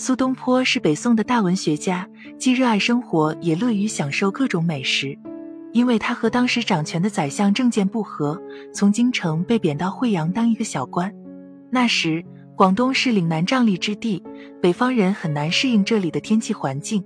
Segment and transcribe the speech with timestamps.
[0.00, 2.08] 苏东坡是北宋的大文学家，
[2.38, 5.18] 既热爱生活，也乐于享受各种美食。
[5.72, 8.40] 因为他和当时掌权的宰相政见不合，
[8.72, 11.12] 从京城被贬到惠阳当一个小官。
[11.68, 12.24] 那时
[12.54, 14.22] 广东是岭南瘴疠之地，
[14.62, 17.04] 北方人很难适应这里的天气环境。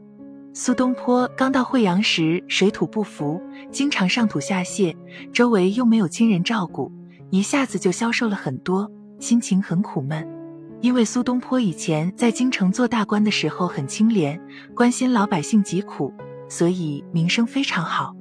[0.53, 3.41] 苏东坡刚到惠阳时，水土不服，
[3.71, 4.95] 经常上吐下泻，
[5.33, 6.93] 周围又没有亲人照顾，
[7.31, 10.42] 一下子就消瘦了很多，心情很苦闷。
[10.83, 14.39] 因为苏东坡以前在京城做大官的时候很清廉，
[14.75, 16.13] 关心老百姓疾苦，
[16.49, 18.13] 所以名声非常好。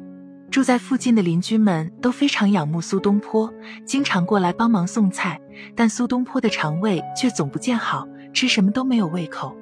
[0.52, 3.52] 住在附近的邻居们都非常仰慕苏东坡，
[3.84, 5.42] 经常过来帮忙送菜，
[5.76, 9.58] 但苏东坡的肠胃却总不见好，吃什么都没有胃口。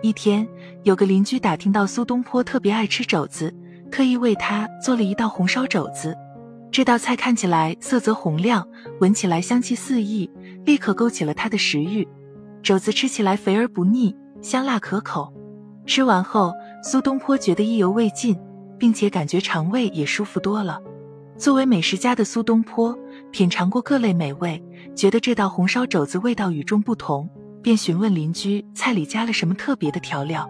[0.00, 0.48] 一天，
[0.84, 3.54] 有个邻居打听到苏东坡特别爱吃肘子，
[3.90, 6.16] 特意为他做了一道红烧肘子。
[6.70, 8.66] 这道菜看起来色泽红亮，
[9.00, 10.30] 闻起来香气四溢，
[10.64, 12.08] 立刻勾起了他的食欲。
[12.62, 15.32] 肘子吃起来肥而不腻，香辣可口。
[15.86, 16.52] 吃完后，
[16.82, 18.38] 苏东坡觉得意犹未尽，
[18.78, 20.78] 并且感觉肠胃也舒服多了。
[21.36, 22.98] 作为美食家的苏东坡，
[23.30, 24.62] 品尝过各类美味，
[24.94, 27.28] 觉得这道红烧肘子味道与众不同。
[27.60, 30.48] 便询问邻居菜里加了什么特别的调料，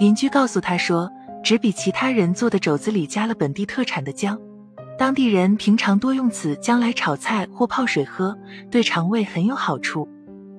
[0.00, 1.08] 邻居告诉他说，
[1.44, 4.38] 只比其他人做的肘子里加了本地特产的姜，
[4.98, 8.36] 当地人平常多用此姜来炒菜或泡水喝，
[8.70, 10.08] 对肠胃很有好处。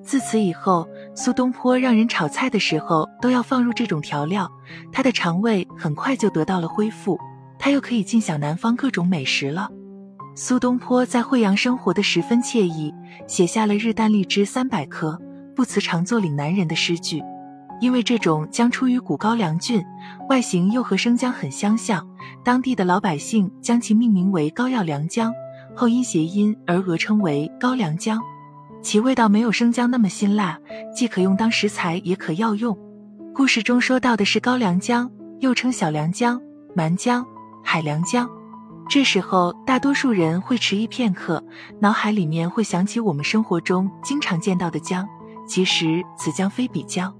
[0.04, 4.50] 自此以后，苏东坡让人炒菜的时候都要放入这种调料，
[4.90, 7.18] 他的肠胃很快就得到了恢复，
[7.58, 9.68] 他又可以尽享南方各种美食了。
[10.34, 12.92] 苏东坡在惠阳生活的十分惬意，
[13.26, 15.18] 写下了《日啖荔枝三百颗》。
[15.54, 17.22] 不辞常作岭南人的诗句，
[17.78, 19.84] 因为这种姜出于古高梁郡，
[20.30, 22.06] 外形又和生姜很相像，
[22.42, 25.30] 当地的老百姓将其命名为高要良姜，
[25.76, 28.18] 后因谐音而讹称为高良姜。
[28.82, 30.58] 其味道没有生姜那么辛辣，
[30.94, 32.76] 既可用当食材，也可药用。
[33.32, 36.40] 故事中说到的是高良姜，又称小良姜、
[36.74, 37.24] 蛮姜、
[37.62, 38.28] 海良姜。
[38.88, 41.42] 这时候，大多数人会迟疑片刻，
[41.80, 45.08] 脑海里面会想起我们生活中经常见到的姜。
[45.46, 47.14] 其实此姜非彼姜，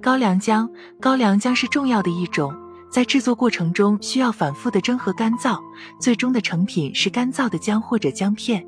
[0.00, 0.68] 高良姜。
[1.00, 2.52] 高良姜是重要的一种，
[2.90, 5.60] 在制作过程中需要反复的蒸和干燥，
[6.00, 8.66] 最终的成品是干燥的姜或者姜片。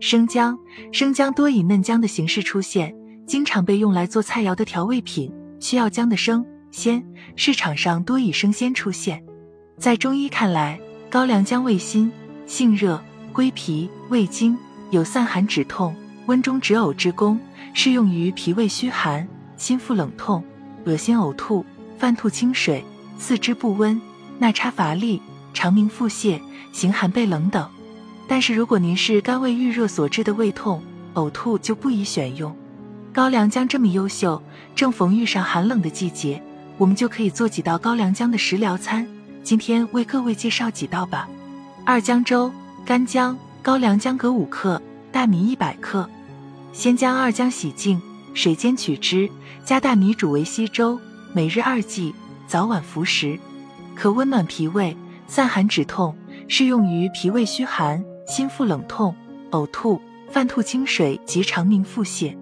[0.00, 0.58] 生姜，
[0.92, 2.94] 生姜多以嫩姜的形式出现，
[3.26, 5.30] 经常被用来做菜肴的调味品，
[5.60, 7.04] 需要姜的生鲜，
[7.36, 9.22] 市场上多以生鲜出现。
[9.76, 12.10] 在中医看来，高良姜味辛，
[12.46, 12.98] 性热，
[13.30, 14.56] 归脾，胃经，
[14.90, 15.94] 有散寒止痛、
[16.26, 17.38] 温中止呕之功。
[17.74, 20.42] 适用于脾胃虚寒、心腹冷痛、
[20.86, 21.64] 恶心呕吐、
[21.98, 22.82] 泛吐清水、
[23.18, 24.00] 四肢不温、
[24.38, 25.20] 纳差乏力、
[25.52, 26.40] 肠鸣腹泻、
[26.72, 27.68] 形寒背冷等。
[28.30, 30.80] 但是如果您是肝胃郁热所致的胃痛、
[31.14, 32.56] 呕吐，就不宜选用。
[33.12, 34.40] 高良姜这么优秀，
[34.72, 36.40] 正逢遇上寒冷的季节，
[36.78, 39.04] 我们就可以做几道高良姜的食疗餐。
[39.42, 41.28] 今天为各位介绍几道吧。
[41.84, 42.52] 二姜粥：
[42.86, 44.80] 干姜、高良姜各五克，
[45.10, 46.08] 大米一百克。
[46.72, 48.00] 先将二姜洗净，
[48.32, 49.28] 水煎取汁，
[49.64, 51.00] 加大米煮为稀粥，
[51.32, 52.14] 每日二剂，
[52.46, 53.36] 早晚服食，
[53.96, 56.16] 可温暖脾胃、散寒止痛，
[56.46, 59.12] 适用于脾胃虚寒、心腹冷痛、
[59.50, 62.32] 呕吐、泛吐清水及肠鸣腹泻。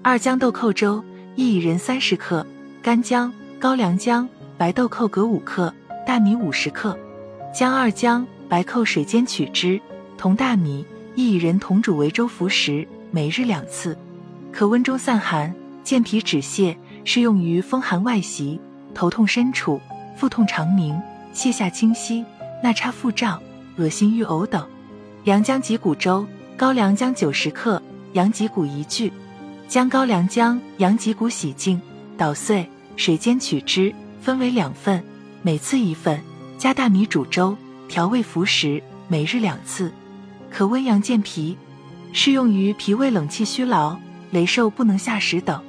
[0.00, 1.02] 二姜豆蔻粥，
[1.34, 2.46] 薏苡仁三十克，
[2.80, 5.74] 干姜、高良姜、白豆蔻各五克，
[6.06, 6.96] 大米五十克，
[7.52, 9.80] 将二姜、白蔻水煎取汁，
[10.16, 10.86] 同大米，
[11.16, 12.86] 薏苡仁同煮为粥服食。
[13.10, 13.98] 每日两次，
[14.52, 18.60] 可温中散寒、健脾止泻，适用于风寒外袭、
[18.94, 19.80] 头痛身处、
[20.16, 20.96] 腹痛肠鸣、
[21.34, 22.24] 泻下清晰、
[22.62, 23.42] 纳差腹胀、
[23.76, 24.64] 恶心欲呕等。
[25.24, 27.80] 良姜脊骨粥：高良姜九十克，
[28.14, 29.12] 羊脊骨一具。
[29.68, 31.80] 将高良姜、羊脊骨洗净，
[32.18, 35.00] 捣碎，水煎取汁，分为两份，
[35.40, 36.20] 每次一份，
[36.58, 37.56] 加大米煮粥，
[37.86, 39.92] 调味服食，每日两次，
[40.50, 41.56] 可温阳健脾。
[42.12, 43.96] 适用于脾胃冷气虚劳、
[44.32, 45.62] 雷瘦不能下食等。